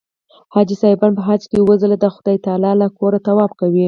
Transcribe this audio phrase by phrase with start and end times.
[0.53, 3.79] حاجي صاحبان په حج کې اووه ځله د خدای تعلی له کوره طواف کوي.